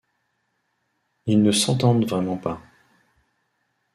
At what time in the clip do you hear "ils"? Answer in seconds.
1.27-1.43